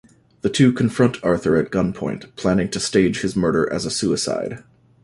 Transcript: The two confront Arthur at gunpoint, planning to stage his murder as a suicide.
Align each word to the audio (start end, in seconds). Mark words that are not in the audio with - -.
The 0.41 0.49
two 0.49 0.73
confront 0.73 1.23
Arthur 1.23 1.55
at 1.57 1.69
gunpoint, 1.69 2.35
planning 2.35 2.69
to 2.69 2.79
stage 2.79 3.21
his 3.21 3.35
murder 3.35 3.71
as 3.71 3.85
a 3.85 3.91
suicide. 3.91 4.63